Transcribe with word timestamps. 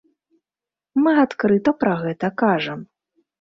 Мы 1.03 1.11
адкрыта 1.25 1.71
пра 1.85 1.93
гэта 2.05 2.33
кажам. 2.45 2.81